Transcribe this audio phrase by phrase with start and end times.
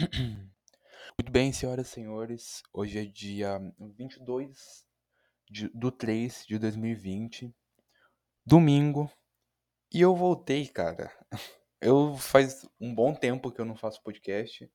[1.18, 2.62] Muito bem, senhoras e senhores.
[2.72, 4.86] Hoje é dia 22
[5.50, 7.54] de, do 3 de 2020,
[8.46, 9.10] domingo.
[9.92, 11.12] E eu voltei, cara.
[11.82, 14.70] Eu faz um bom tempo que eu não faço podcast.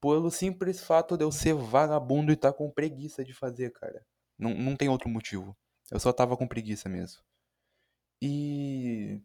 [0.00, 4.02] Pelo simples fato de eu ser vagabundo e estar tá com preguiça de fazer, cara.
[4.38, 5.54] Não, não tem outro motivo.
[5.90, 7.22] Eu só tava com preguiça mesmo.
[8.22, 9.20] E.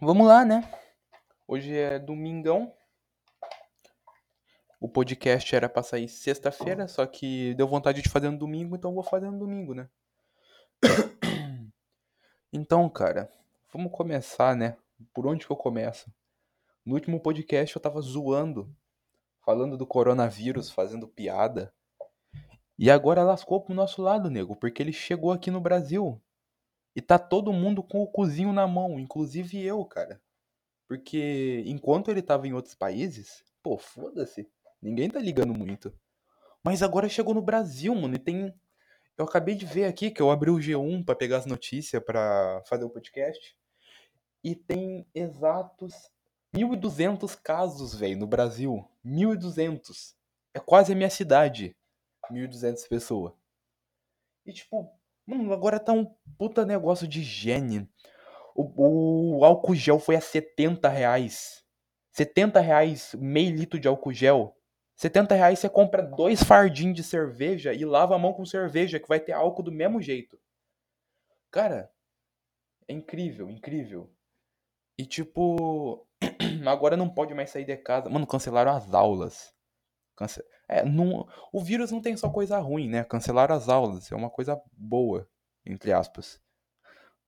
[0.00, 0.62] Vamos lá, né?
[1.48, 2.72] Hoje é domingão.
[4.84, 8.92] O podcast era pra sair sexta-feira, só que deu vontade de fazer no domingo, então
[8.92, 9.88] vou fazer no domingo, né?
[12.52, 13.32] Então, cara,
[13.72, 14.76] vamos começar, né?
[15.14, 16.12] Por onde que eu começo?
[16.84, 18.76] No último podcast eu tava zoando,
[19.42, 21.72] falando do coronavírus, fazendo piada.
[22.78, 26.20] E agora lascou pro nosso lado, nego, porque ele chegou aqui no Brasil.
[26.94, 30.20] E tá todo mundo com o cozinho na mão, inclusive eu, cara.
[30.86, 34.46] Porque enquanto ele tava em outros países, pô, foda-se.
[34.84, 35.90] Ninguém tá ligando muito.
[36.62, 38.54] Mas agora chegou no Brasil, mano, e tem.
[39.16, 42.62] Eu acabei de ver aqui que eu abri o G1 para pegar as notícias para
[42.68, 43.56] fazer o podcast.
[44.42, 45.94] E tem exatos
[46.54, 48.86] 1.200 casos, velho, no Brasil.
[49.02, 50.14] 1.200.
[50.52, 51.74] É quase a minha cidade.
[52.30, 53.32] 1.200 pessoas.
[54.44, 54.90] E tipo,
[55.26, 56.04] mano, agora tá um
[56.36, 57.88] puta negócio de higiene.
[58.54, 61.64] O, o álcool gel foi a 70 reais.
[62.12, 64.54] 70 reais meio litro de álcool gel.
[64.96, 69.08] 70 reais você compra dois fardinhos de cerveja e lava a mão com cerveja, que
[69.08, 70.38] vai ter álcool do mesmo jeito.
[71.50, 71.90] Cara,
[72.88, 74.12] é incrível, incrível.
[74.96, 76.06] E tipo,
[76.66, 78.08] agora não pode mais sair de casa.
[78.08, 79.52] Mano, cancelaram as aulas.
[80.16, 80.44] Cance...
[80.68, 81.28] É, não...
[81.52, 83.04] O vírus não tem só coisa ruim, né?
[83.04, 84.10] Cancelaram as aulas.
[84.10, 85.28] É uma coisa boa,
[85.66, 86.40] entre aspas.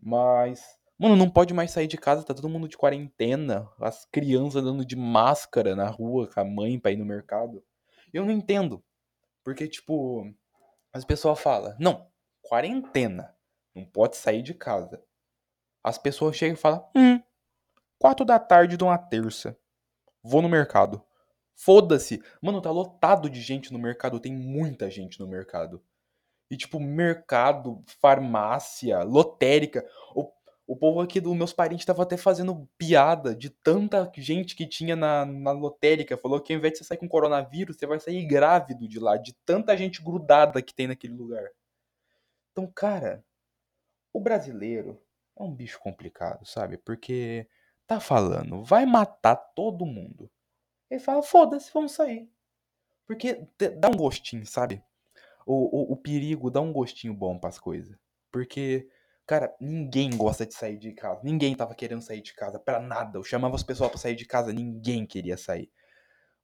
[0.00, 3.70] Mas Mano, não pode mais sair de casa, tá todo mundo de quarentena.
[3.78, 7.62] As crianças andando de máscara na rua com a mãe pra ir no mercado.
[8.12, 8.83] Eu não entendo.
[9.44, 10.25] Porque, tipo,
[10.92, 13.37] as pessoas falam, não, quarentena.
[13.75, 15.03] Não pode sair de casa.
[15.84, 17.20] As pessoas chegam e falam, hum,
[17.99, 19.56] quatro da tarde de uma terça.
[20.22, 21.04] Vou no mercado.
[21.54, 22.22] Foda-se.
[22.41, 24.19] Mano, tá lotado de gente no mercado.
[24.19, 25.82] Tem muita gente no mercado.
[26.50, 29.87] E, tipo, mercado, farmácia, lotérica.
[30.15, 30.25] O
[30.66, 34.97] o povo aqui dos meus parentes estava até fazendo piada de tanta gente que tinha
[34.97, 36.16] na, na lotérica.
[36.16, 39.16] Falou que ao invés de você sair com coronavírus, você vai sair grávido de lá,
[39.16, 41.49] de tanta gente grudada que tem naquele lugar.
[42.50, 43.25] Então, cara,
[44.12, 45.00] o brasileiro
[45.38, 46.78] é um bicho complicado, sabe?
[46.78, 47.47] Porque
[47.87, 50.28] tá falando, vai matar todo mundo.
[50.91, 52.28] Ele fala, foda-se, vamos sair.
[53.06, 53.47] Porque
[53.78, 54.82] dá um gostinho, sabe?
[55.47, 57.97] O, o, o perigo dá um gostinho bom para as coisas.
[58.32, 58.88] Porque
[59.26, 61.20] Cara, ninguém gosta de sair de casa.
[61.25, 63.19] Ninguém tava querendo sair de casa para nada.
[63.19, 65.70] Eu chamava as pessoas para sair de casa, ninguém queria sair.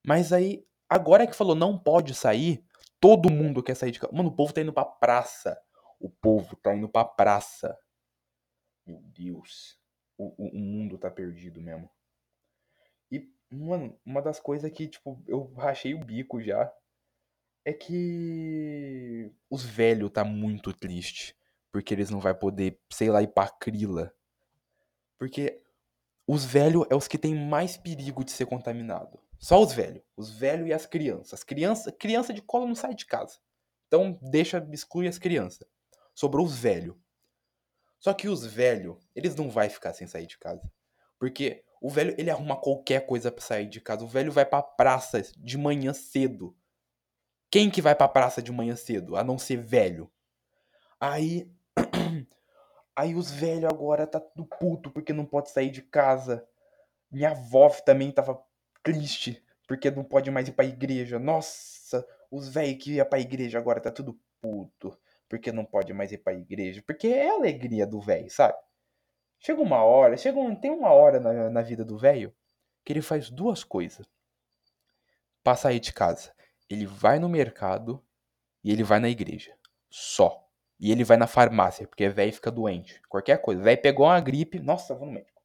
[0.05, 2.65] Mas aí, agora que falou não pode sair,
[2.99, 4.13] todo mundo quer sair de casa.
[4.13, 5.57] Mano, o povo tá indo pra praça.
[6.01, 7.79] O povo tá indo pra praça.
[8.85, 9.79] Meu Deus.
[10.19, 11.89] O, o, o mundo tá perdido mesmo.
[13.13, 16.73] E, mano, uma das coisas que, tipo, eu rachei o bico já
[17.65, 21.37] é que os velhos tá muito triste
[21.73, 24.15] porque eles não vai poder, sei lá, ir pra crila.
[25.19, 25.63] Porque
[26.27, 29.19] os velhos é os que têm mais perigo de ser contaminado.
[29.39, 30.03] Só os velhos.
[30.17, 31.35] Os velhos e as crianças.
[31.35, 33.39] As crianças, criança de cola não sai de casa.
[33.89, 35.67] Então deixa, exclui as crianças.
[36.15, 36.95] Sobrou os velhos.
[37.99, 40.71] Só que os velhos, eles não vai ficar sem sair de casa.
[41.19, 44.05] Porque o velho, ele arruma qualquer coisa para sair de casa.
[44.05, 46.55] O velho vai pra praça de manhã cedo.
[47.51, 49.17] Quem que vai pra praça de manhã cedo?
[49.17, 50.11] A não ser velho.
[51.01, 51.51] Aí
[52.97, 56.47] Aí os velhos agora tá tudo puto porque não pode sair de casa.
[57.11, 58.43] Minha avó também tava
[58.83, 61.19] triste porque não pode mais ir pra igreja.
[61.19, 66.13] Nossa, os velhos que ia pra igreja agora tá tudo puto porque não pode mais
[66.13, 66.83] ir pra igreja.
[66.87, 68.59] Porque é a alegria do velho, sabe?
[69.39, 72.35] Chega uma hora, chega um, tem uma hora na, na vida do velho
[72.85, 74.07] que ele faz duas coisas
[75.43, 76.35] pra sair de casa.
[76.69, 78.05] Ele vai no mercado
[78.63, 79.57] e ele vai na igreja.
[79.91, 80.42] Só.
[80.83, 83.01] E ele vai na farmácia, porque velho fica doente.
[83.09, 83.63] Qualquer coisa.
[83.63, 85.41] Velho pegou uma gripe, nossa, vou no médico.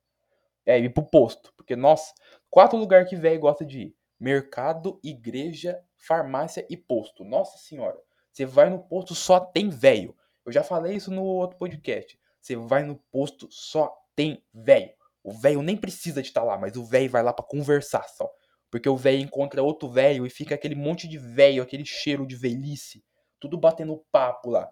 [0.65, 1.53] É, ir pro posto.
[1.55, 2.11] Porque, nossa,
[2.49, 7.23] quatro lugares que velho gosta de ir: mercado, igreja, farmácia e posto.
[7.23, 7.99] Nossa senhora.
[8.33, 10.15] Você vai no posto, só tem velho.
[10.43, 12.19] Eu já falei isso no outro podcast.
[12.41, 14.91] Você vai no posto, só tem velho.
[15.23, 18.09] O velho nem precisa de estar tá lá, mas o velho vai lá para conversar
[18.09, 18.27] só.
[18.71, 22.35] Porque o velho encontra outro velho e fica aquele monte de velho, aquele cheiro de
[22.35, 23.03] velhice.
[23.39, 24.67] Tudo batendo papo lá.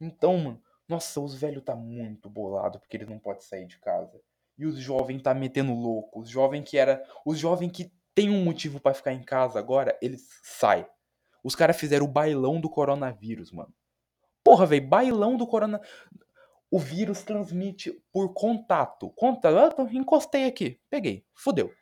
[0.00, 4.20] Então, mano, nossa, os velhos tá muito bolado porque eles não podem sair de casa.
[4.58, 6.20] E os jovens tá metendo louco.
[6.20, 7.02] Os jovens que era.
[7.24, 10.86] Os jovens que tem um motivo pra ficar em casa agora, eles saem.
[11.42, 13.72] Os caras fizeram o bailão do coronavírus, mano.
[14.44, 15.80] Porra, velho, bailão do corona.
[16.70, 19.10] O vírus transmite por contato.
[19.10, 21.72] Contato, ah, encostei aqui, peguei, fudeu.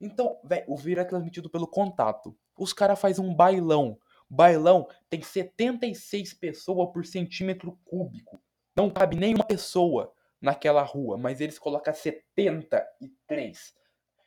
[0.00, 2.36] Então, velho, o vírus é transmitido pelo contato.
[2.56, 3.98] Os caras fazem um bailão.
[4.28, 8.42] Bailão tem 76 pessoas por centímetro cúbico.
[8.76, 13.74] Não cabe nenhuma pessoa naquela rua, mas eles colocam 73.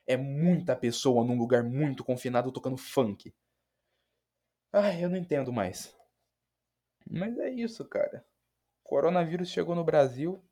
[0.08, 3.34] É muita pessoa num lugar muito confinado tocando funk.
[4.74, 5.96] Ai, eu não entendo mais.
[7.10, 8.26] Mas é isso, cara.
[8.84, 10.44] Coronavírus chegou no Brasil.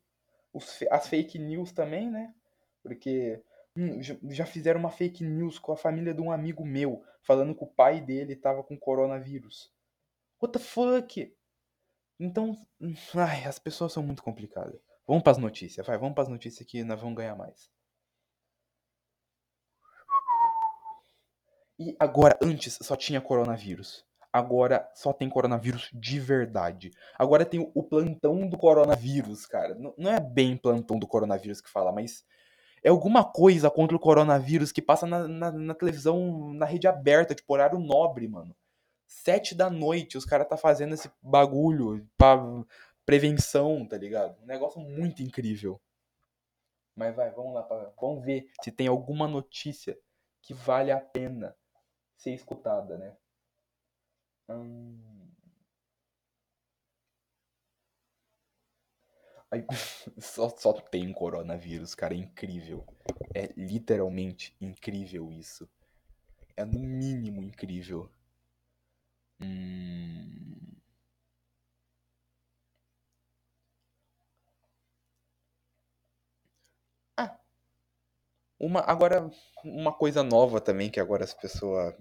[0.52, 2.34] Os, as fake news também, né?
[2.82, 3.42] Porque
[3.76, 7.64] hum, já fizeram uma fake news com a família de um amigo meu, falando que
[7.64, 9.72] o pai dele tava com coronavírus.
[10.40, 11.36] What the fuck?
[12.18, 12.56] Então,
[13.14, 14.80] ai, as pessoas são muito complicadas.
[15.06, 17.70] Vamos para as notícias, vai, vamos para as notícias que nós vamos ganhar mais.
[21.78, 24.04] E agora, antes só tinha coronavírus.
[24.32, 26.92] Agora só tem coronavírus de verdade.
[27.18, 29.74] Agora tem o plantão do coronavírus, cara.
[29.74, 32.24] Não é bem plantão do coronavírus que fala, mas
[32.82, 37.34] é alguma coisa contra o coronavírus que passa na, na, na televisão, na rede aberta,
[37.34, 38.54] tipo horário nobre, mano.
[39.06, 42.38] Sete da noite, os caras tá fazendo esse bagulho pra
[43.04, 44.40] prevenção, tá ligado?
[44.42, 45.80] Um negócio muito incrível.
[46.94, 49.98] Mas vai, vamos lá, pra, vamos ver se tem alguma notícia
[50.42, 51.56] que vale a pena
[52.16, 53.16] ser escutada, né?
[54.48, 55.20] Hum...
[60.18, 62.14] só, só tem coronavírus, cara.
[62.14, 62.84] É incrível.
[63.34, 65.68] É literalmente incrível isso.
[66.56, 68.10] É no mínimo incrível.
[69.40, 70.80] Hum...
[77.16, 77.40] Ah.
[78.58, 79.30] Uma, agora,
[79.64, 81.94] uma coisa nova também que agora as pessoas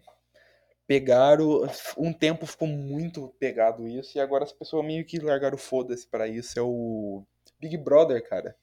[0.87, 1.67] pegaram.
[1.97, 6.27] Um tempo ficou muito pegado isso, e agora as pessoas meio que largaram foda-se pra
[6.27, 6.59] isso.
[6.59, 7.23] É o
[7.59, 8.55] Big Brother, cara.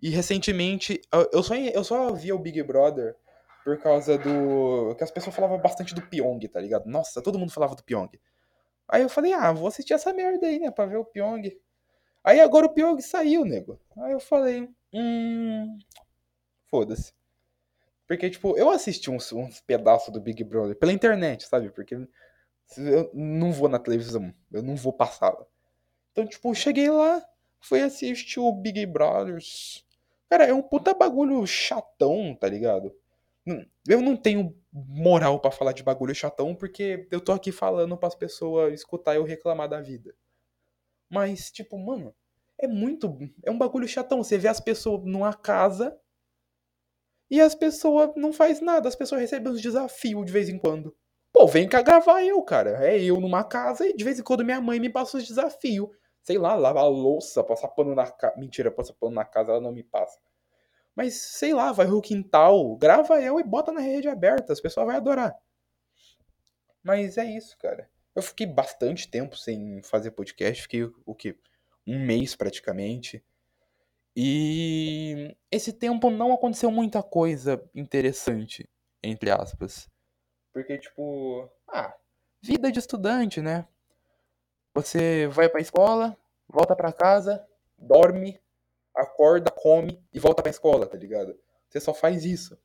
[0.00, 1.00] E recentemente,
[1.32, 3.16] eu só, eu só via o Big Brother
[3.64, 4.94] por causa do.
[4.96, 6.86] que as pessoas falavam bastante do Pyong, tá ligado?
[6.86, 8.10] Nossa, todo mundo falava do Pyong.
[8.86, 11.58] Aí eu falei, ah, vou assistir essa merda aí, né, pra ver o Pyong.
[12.22, 13.80] Aí agora o Pyong saiu, nego.
[13.98, 15.78] Aí eu falei, hum.
[16.66, 17.14] Foda-se.
[18.06, 21.70] Porque, tipo, eu assisti uns, uns pedaços do Big Brother pela internet, sabe?
[21.70, 21.94] Porque
[22.76, 25.46] eu não vou na televisão, eu não vou passá-la.
[26.12, 27.24] Então, tipo, cheguei lá,
[27.64, 29.84] fui assistir o Big Brothers.
[30.30, 32.94] Cara, é um puta bagulho chatão, tá ligado?
[33.86, 38.08] Eu não tenho moral para falar de bagulho chatão porque eu tô aqui falando para
[38.08, 40.14] as pessoas escutar eu reclamar da vida.
[41.10, 42.14] Mas, tipo, mano,
[42.58, 43.18] é muito.
[43.42, 44.22] É um bagulho chatão.
[44.22, 45.98] Você vê as pessoas numa casa
[47.30, 50.94] e as pessoas não faz nada, as pessoas recebem uns desafios de vez em quando.
[51.32, 52.84] Pô, vem cá gravar eu, cara.
[52.86, 55.88] É eu numa casa e de vez em quando minha mãe me passa os desafios.
[56.24, 58.34] Sei lá, lavar a louça, passar pano na casa.
[58.36, 60.18] Mentira, passar pano na casa, ela não me passa.
[60.96, 64.86] Mas, sei lá, vai no quintal, grava eu e bota na rede aberta, as pessoas
[64.86, 65.36] vão adorar.
[66.82, 67.90] Mas é isso, cara.
[68.14, 71.36] Eu fiquei bastante tempo sem fazer podcast, fiquei o quê?
[71.86, 73.22] Um mês praticamente.
[74.16, 78.68] E esse tempo não aconteceu muita coisa interessante,
[79.02, 79.90] entre aspas.
[80.52, 81.92] Porque, tipo, ah,
[82.40, 83.66] vida de estudante, né?
[84.72, 86.16] Você vai pra escola,
[86.48, 87.44] volta pra casa,
[87.78, 88.40] dorme,
[88.94, 91.38] acorda, come e volta pra escola, tá ligado?
[91.68, 92.58] Você só faz isso.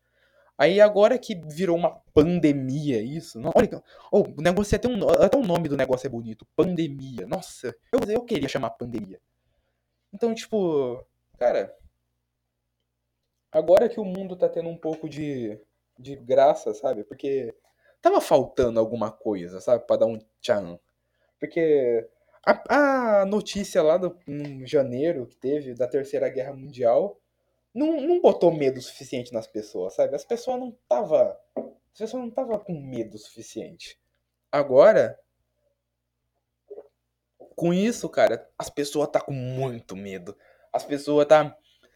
[0.57, 3.81] Aí agora que virou uma pandemia isso, não, olha,
[4.11, 7.25] oh, o negócio é até um, até o nome do negócio é bonito, pandemia.
[7.25, 9.21] Nossa, eu, eu queria chamar pandemia.
[10.13, 11.05] Então, tipo,
[11.39, 11.73] Cara,
[13.49, 15.57] agora que o mundo tá tendo um pouco de,
[15.97, 17.05] de graça, sabe?
[17.05, 17.55] Porque
[18.01, 19.87] tava faltando alguma coisa, sabe?
[19.87, 20.77] Pra dar um tchan.
[21.39, 22.09] Porque
[22.45, 24.17] a, a notícia lá do,
[24.65, 27.19] janeiro que teve da Terceira Guerra Mundial
[27.73, 30.15] não, não botou medo suficiente nas pessoas, sabe?
[30.15, 31.39] As pessoas não tava.
[31.55, 33.99] As pessoas não tava com medo suficiente.
[34.51, 35.19] Agora,
[37.55, 40.35] com isso, cara, as pessoas tá com muito medo.
[40.71, 41.55] As pessoas tá,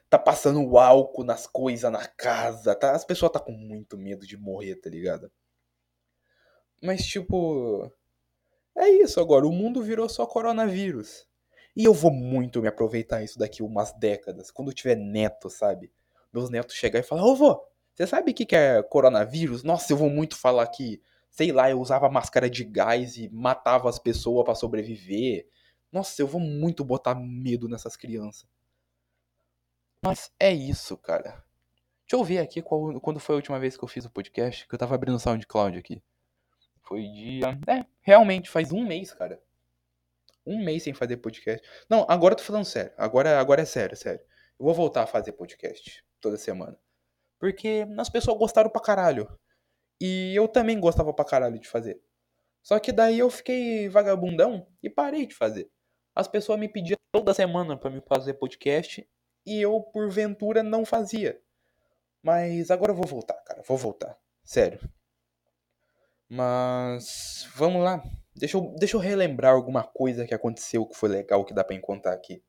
[0.10, 2.76] tá passando álcool nas coisas na casa.
[2.76, 5.32] Tá, as pessoas tá com muito medo de morrer, tá ligado?
[6.82, 7.90] Mas, tipo.
[8.76, 9.46] É isso agora.
[9.46, 11.28] O mundo virou só coronavírus.
[11.76, 14.52] E eu vou muito me aproveitar isso daqui umas décadas.
[14.52, 15.92] Quando eu tiver neto, sabe?
[16.32, 17.64] Meus netos chegar e falar: Ô vô,
[17.94, 19.64] você sabe o que é coronavírus?
[19.64, 23.90] Nossa, eu vou muito falar que, sei lá, eu usava máscara de gás e matava
[23.90, 25.48] as pessoas para sobreviver.
[25.92, 28.48] Nossa, eu vou muito botar medo nessas crianças.
[30.04, 31.44] Mas é isso, cara.
[32.02, 34.68] Deixa eu ver aqui qual, quando foi a última vez que eu fiz o podcast,
[34.68, 36.02] que eu tava abrindo o SoundCloud aqui.
[36.84, 37.60] Foi dia.
[37.68, 39.42] É, realmente, faz um mês, cara.
[40.46, 41.66] Um mês sem fazer podcast.
[41.90, 42.92] Não, agora eu tô falando sério.
[42.98, 44.20] Agora, agora é sério, sério.
[44.60, 46.78] Eu vou voltar a fazer podcast toda semana.
[47.40, 49.28] Porque as pessoas gostaram pra caralho.
[50.00, 52.02] E eu também gostava pra caralho de fazer.
[52.62, 55.70] Só que daí eu fiquei vagabundão e parei de fazer.
[56.16, 59.08] As pessoas me pediam toda semana pra me fazer podcast
[59.46, 61.42] e eu, porventura, não fazia.
[62.22, 63.62] Mas agora eu vou voltar, cara.
[63.68, 64.18] Vou voltar.
[64.44, 64.80] Sério.
[66.34, 68.04] Mas vamos lá.
[68.36, 71.80] Deixa eu, deixa eu relembrar alguma coisa que aconteceu que foi legal que dá pra
[71.80, 72.44] contar aqui.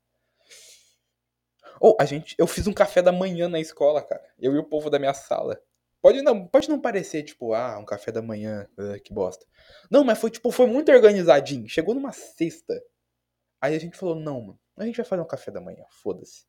[1.78, 4.24] Ou oh, a gente, eu fiz um café da manhã na escola, cara.
[4.38, 5.60] Eu e o povo da minha sala.
[6.00, 9.44] Pode não, pode não parecer tipo, ah, um café da manhã, uh, que bosta.
[9.90, 11.68] Não, mas foi tipo, foi muito organizadinho.
[11.68, 12.82] Chegou numa sexta.
[13.60, 16.46] Aí a gente falou, não, mano, a gente vai fazer um café da manhã, foda-se.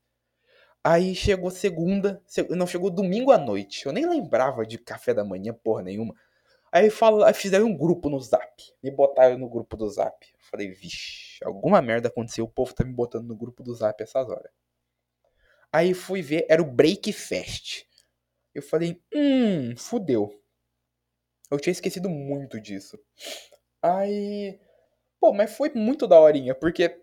[0.81, 3.85] Aí chegou segunda, não, chegou domingo à noite.
[3.85, 6.15] Eu nem lembrava de café da manhã, porra nenhuma.
[6.75, 8.61] Aí fala, fizeram um grupo no zap.
[8.83, 10.27] Me botaram no grupo do zap.
[10.37, 12.43] Falei, vixe, alguma merda aconteceu.
[12.43, 14.51] O povo tá me botando no grupo do zap essas horas.
[15.71, 17.85] Aí fui ver, era o Break Fest.
[18.53, 20.37] Eu falei, hum, fudeu.
[21.49, 22.99] Eu tinha esquecido muito disso.
[23.81, 24.59] Aí.
[25.17, 27.01] Pô, mas foi muito da horinha, porque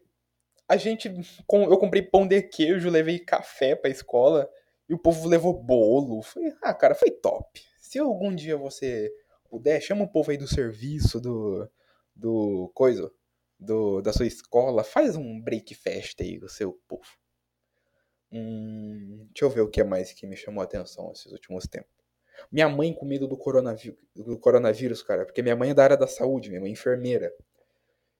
[0.68, 1.08] a gente.
[1.08, 4.50] Eu comprei pão de queijo, levei café pra escola
[4.86, 6.20] e o povo levou bolo.
[6.20, 7.62] Foi, ah, cara, foi top.
[7.78, 9.10] Se algum dia você
[9.52, 11.68] puder, chama o povo aí do serviço, do.
[12.16, 12.72] do.
[12.74, 13.12] coisa.
[13.58, 17.06] Do, da sua escola, faz um breakfast aí o seu povo.
[18.32, 21.68] Hum, deixa eu ver o que é mais que me chamou a atenção esses últimos
[21.68, 21.92] tempos.
[22.50, 25.96] Minha mãe com medo do coronavírus, do coronavírus, cara, porque minha mãe é da área
[25.96, 27.32] da saúde, minha mãe é enfermeira.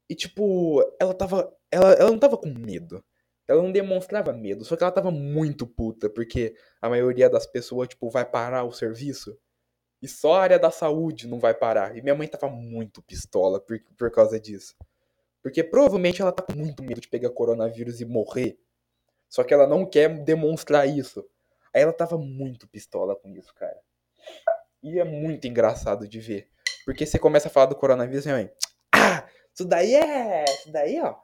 [0.09, 1.53] E tipo, ela tava.
[1.73, 3.03] Ela, ela não tava com medo.
[3.49, 7.89] Ela não demonstrava medo, só que ela tava muito puta, porque a maioria das pessoas,
[7.89, 9.37] tipo, vai parar o serviço
[10.02, 11.97] e só a área da saúde não vai parar.
[11.97, 14.75] E minha mãe tava muito pistola por, por causa disso.
[15.40, 18.59] Porque provavelmente ela tá com muito medo de pegar coronavírus e morrer.
[19.28, 21.25] Só que ela não quer demonstrar isso.
[21.73, 23.78] Aí ela tava muito pistola com isso, cara.
[24.82, 26.49] E é muito engraçado de ver.
[26.85, 28.50] Porque você começa a falar do coronavírus minha mãe.
[28.92, 30.44] Ah, isso daí é.
[30.44, 31.14] Isso daí, ó.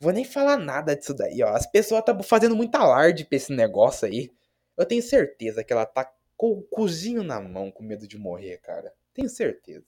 [0.00, 1.48] Vou nem falar nada disso daí, ó.
[1.48, 4.30] As pessoas estão fazendo muito alarde pra esse negócio aí.
[4.76, 8.58] Eu tenho certeza que ela tá com o cozinho na mão com medo de morrer,
[8.58, 8.94] cara.
[9.12, 9.84] Tenho certeza.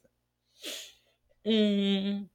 [1.46, 2.28] Hum.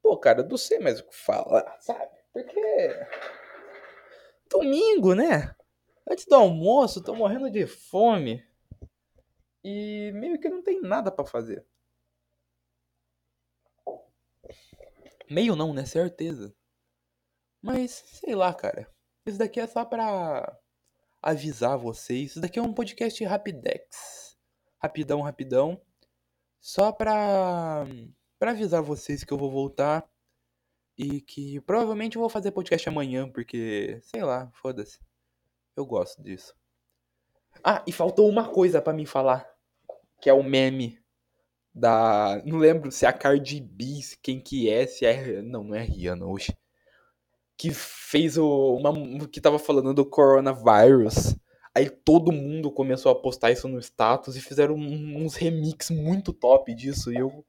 [0.00, 2.16] Pô, cara, eu não sei mais o que falar, sabe?
[2.32, 2.88] Porque.
[4.48, 5.52] Domingo, né?
[6.08, 8.46] Antes do almoço, tô morrendo de fome.
[9.64, 11.66] E meio que não tem nada para fazer.
[15.28, 15.84] Meio não, né?
[15.84, 16.54] Certeza.
[17.60, 18.88] Mas, sei lá, cara.
[19.26, 20.56] Isso daqui é só pra
[21.26, 22.30] avisar vocês.
[22.30, 24.36] Isso daqui é um podcast rapidex.
[24.78, 25.80] Rapidão, rapidão.
[26.60, 27.84] Só pra,
[28.38, 30.08] pra avisar vocês que eu vou voltar.
[30.96, 34.98] E que provavelmente eu vou fazer podcast amanhã, porque, sei lá, foda-se.
[35.76, 36.54] Eu gosto disso.
[37.62, 39.46] Ah, e faltou uma coisa para me falar.
[40.20, 40.98] Que é o meme
[41.74, 42.40] da.
[42.46, 45.42] Não lembro se é a Cardi B, quem que é, se é.
[45.42, 46.56] Não, não é Rihanna hoje
[47.56, 48.76] que fez o.
[48.76, 51.36] Uma, que tava falando do coronavírus.
[51.74, 56.74] Aí todo mundo começou a postar isso no status e fizeram uns remix muito top
[56.74, 57.12] disso.
[57.12, 57.44] E eu,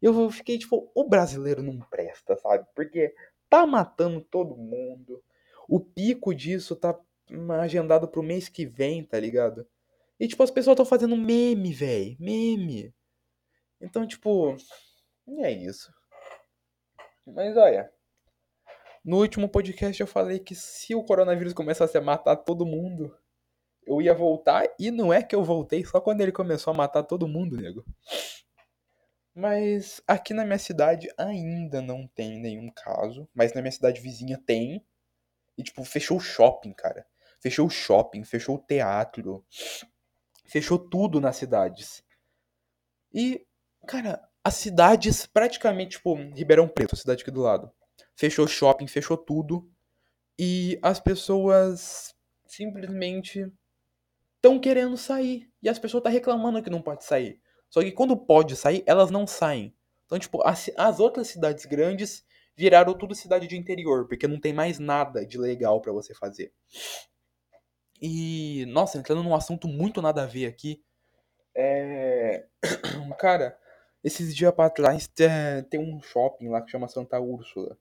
[0.00, 2.66] eu fiquei tipo, o brasileiro não presta, sabe?
[2.74, 3.14] Porque
[3.50, 5.22] tá matando todo mundo.
[5.68, 6.98] O pico disso tá
[7.60, 9.66] agendado pro mês que vem, tá ligado?
[10.18, 12.16] E tipo, as pessoas estão fazendo meme, velho.
[12.18, 12.94] Meme.
[13.80, 14.56] Então, tipo.
[15.40, 15.92] É isso.
[17.26, 17.92] Mas olha.
[19.06, 23.16] No último podcast eu falei que se o coronavírus começasse a matar todo mundo,
[23.86, 24.66] eu ia voltar.
[24.80, 27.86] E não é que eu voltei só quando ele começou a matar todo mundo, nego.
[29.32, 33.28] Mas aqui na minha cidade ainda não tem nenhum caso.
[33.32, 34.84] Mas na minha cidade vizinha tem.
[35.56, 37.06] E, tipo, fechou o shopping, cara.
[37.40, 39.46] Fechou o shopping, fechou o teatro.
[40.44, 42.02] Fechou tudo nas cidades.
[43.14, 43.46] E,
[43.86, 47.70] cara, as cidades praticamente, tipo, Ribeirão Preto, a cidade aqui do lado
[48.16, 49.70] fechou shopping, fechou tudo.
[50.38, 52.14] E as pessoas
[52.46, 53.50] simplesmente
[54.36, 55.50] estão querendo sair.
[55.62, 57.40] E as pessoas estão tá reclamando que não pode sair.
[57.68, 59.74] Só que quando pode sair, elas não saem.
[60.06, 62.24] Então, tipo, as, as outras cidades grandes
[62.56, 66.52] viraram tudo cidade de interior, porque não tem mais nada de legal para você fazer.
[68.00, 70.82] E, nossa, entrando num assunto muito nada a ver aqui.
[71.54, 72.46] É.
[73.18, 73.58] Cara,
[74.04, 75.10] esses dias pra trás
[75.68, 77.76] tem um shopping lá que chama Santa Úrsula.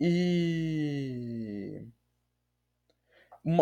[0.00, 1.86] E.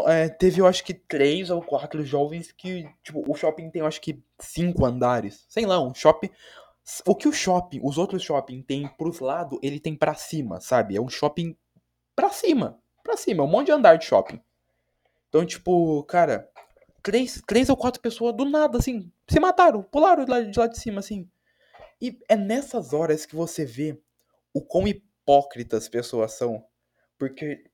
[0.06, 3.86] é, teve, eu acho que três ou quatro jovens que, tipo, o shopping tem, eu
[3.86, 5.44] acho que cinco andares.
[5.48, 6.30] Sei lá, um shopping.
[7.04, 10.96] O que o shopping, os outros shopping tem pros lados, ele tem pra cima, sabe?
[10.96, 11.56] É um shopping
[12.14, 12.78] pra cima.
[13.02, 14.40] Pra cima, é um monte de andar de shopping.
[15.28, 16.48] Então, tipo, cara,
[17.02, 20.66] três, três ou quatro pessoas do nada, assim, se mataram, pularam de lá de, lá
[20.66, 21.28] de cima, assim.
[22.00, 24.00] E é nessas horas que você vê
[24.52, 24.84] o quão
[25.28, 26.64] hipócritas as pessoas são.
[27.18, 27.64] Porque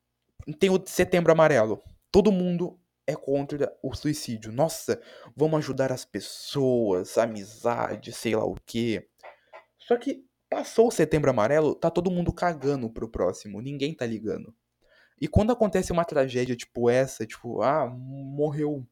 [0.58, 1.80] tem o setembro amarelo.
[2.10, 4.50] Todo mundo é contra o suicídio.
[4.50, 5.00] Nossa,
[5.36, 9.08] vamos ajudar as pessoas, amizade, sei lá o quê.
[9.78, 13.60] Só que passou o setembro amarelo, tá todo mundo cagando pro próximo.
[13.60, 14.54] Ninguém tá ligando.
[15.20, 18.86] E quando acontece uma tragédia tipo essa, tipo, ah, morreu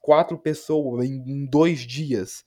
[0.00, 2.44] quatro pessoas em dois dias.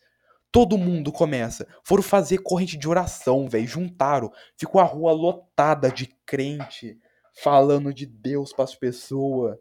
[0.51, 1.67] Todo mundo começa.
[1.83, 3.67] Foram fazer corrente de oração, velho.
[3.67, 4.31] Juntaram.
[4.57, 6.97] Ficou a rua lotada de crente
[7.41, 9.57] falando de Deus para as pessoas.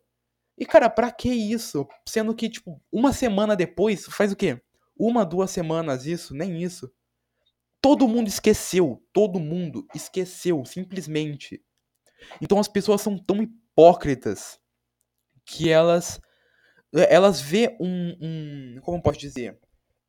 [0.57, 1.87] E, cara, pra que isso?
[2.09, 4.61] Sendo que, tipo, uma semana depois, faz o quê?
[4.97, 6.35] Uma, duas semanas isso?
[6.35, 6.93] Nem isso.
[7.81, 9.05] Todo mundo esqueceu.
[9.13, 11.63] Todo mundo esqueceu, simplesmente.
[12.41, 14.59] Então as pessoas são tão hipócritas
[15.45, 16.21] que elas.
[16.93, 18.17] Elas vê um.
[18.21, 19.59] um como posso dizer?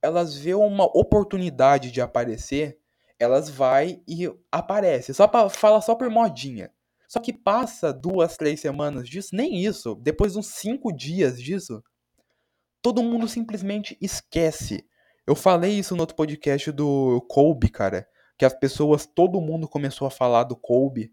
[0.05, 2.77] Elas vê uma oportunidade de aparecer,
[3.17, 5.15] elas vai e aparece.
[5.15, 6.71] Só pra, fala só por modinha.
[7.07, 9.95] Só que passa duas, três semanas disso, nem isso.
[9.95, 11.83] Depois de uns cinco dias disso,
[12.83, 14.85] todo mundo simplesmente esquece.
[15.25, 18.07] Eu falei isso no outro podcast do Kobe, cara.
[18.37, 21.11] Que as pessoas, todo mundo começou a falar do Kobe.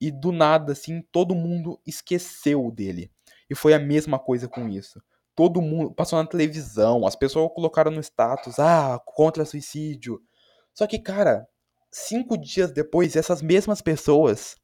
[0.00, 3.12] E do nada, assim, todo mundo esqueceu dele.
[3.50, 5.02] E foi a mesma coisa com isso.
[5.34, 10.20] Todo mundo passou na televisão, as pessoas colocaram no status, ah, contra suicídio.
[10.74, 11.48] Só que, cara,
[11.90, 14.56] cinco dias depois, essas mesmas pessoas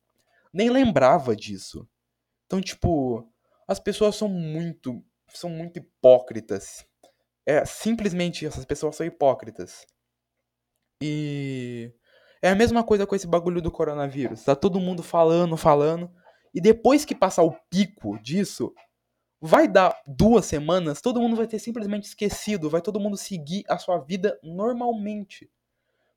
[0.53, 1.89] nem lembrava disso.
[2.47, 3.27] Então, tipo,
[3.67, 6.87] as pessoas são muito, são muito hipócritas.
[7.47, 9.87] É, simplesmente essas pessoas são hipócritas.
[11.03, 11.93] E
[12.43, 14.45] é a mesma coisa com esse bagulho do coronavírus.
[14.45, 16.11] Tá todo mundo falando, falando,
[16.55, 18.73] e depois que passar o pico disso,
[19.41, 23.79] vai dar duas semanas, todo mundo vai ter simplesmente esquecido, vai todo mundo seguir a
[23.79, 25.51] sua vida normalmente.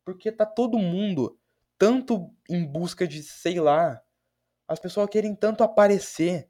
[0.04, 1.38] Porque tá todo mundo
[1.78, 4.02] tanto em busca de, sei lá,
[4.68, 6.50] as pessoas querem tanto aparecer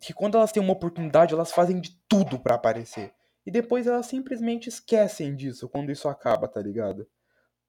[0.00, 3.14] que quando elas têm uma oportunidade, elas fazem de tudo para aparecer.
[3.46, 7.08] E depois elas simplesmente esquecem disso quando isso acaba, tá ligado?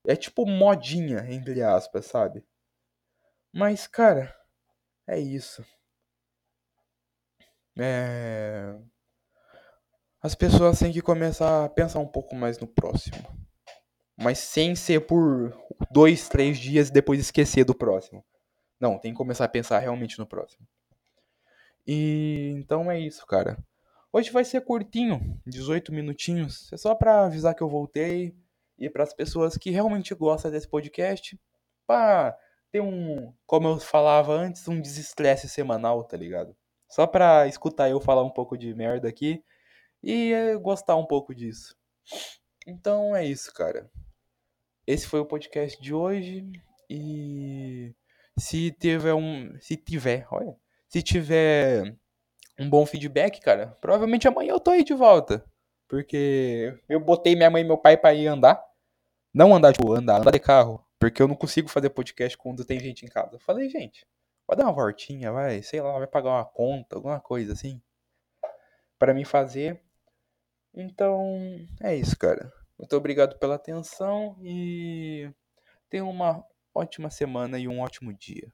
[0.06, 2.44] É tipo modinha, entre aspas, sabe?
[3.52, 4.36] Mas, cara,
[5.08, 5.64] é isso.
[7.78, 8.76] É...
[10.22, 13.18] As pessoas têm que começar a pensar um pouco mais no próximo.
[14.18, 15.54] Mas sem ser por
[15.92, 18.24] dois, três dias e depois esquecer do próximo.
[18.80, 20.66] Não, tem que começar a pensar realmente no próximo.
[21.86, 23.58] E então é isso, cara.
[24.12, 26.72] Hoje vai ser curtinho, 18 minutinhos.
[26.72, 28.36] É só para avisar que eu voltei
[28.78, 31.40] e para as pessoas que realmente gostam desse podcast,
[31.88, 32.38] para
[32.72, 36.56] ter um, como eu falava antes, um desestresse semanal, tá ligado?
[36.94, 39.44] Só pra escutar eu falar um pouco de merda aqui
[40.04, 41.76] e eh, gostar um pouco disso.
[42.68, 43.90] Então é isso, cara.
[44.86, 46.46] Esse foi o podcast de hoje
[46.88, 47.96] e
[48.38, 49.60] se tiver um.
[49.60, 50.56] Se tiver, olha.
[50.88, 51.98] Se tiver
[52.60, 55.44] um bom feedback, cara, provavelmente amanhã eu tô aí de volta.
[55.88, 58.64] Porque eu botei minha mãe e meu pai pra ir andar.
[59.34, 60.86] Não andar, tipo, andar, andar de carro.
[61.00, 63.38] Porque eu não consigo fazer podcast quando tem gente em casa.
[63.38, 64.06] Eu falei, gente,
[64.54, 67.82] vai dar uma voltinha, vai, sei lá, vai pagar uma conta, alguma coisa assim.
[69.00, 69.82] para mim fazer.
[70.74, 72.52] Então, é isso, cara.
[72.78, 75.32] Muito obrigado pela atenção e
[75.90, 78.52] tenha uma ótima semana e um ótimo dia.